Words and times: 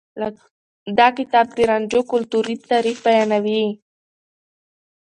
دا 0.97 1.07
کتاب 1.17 1.45
د 1.53 1.57
رانجو 1.69 2.01
کلتوري 2.11 2.55
تاريخ 2.71 2.97
بيانوي. 3.05 3.63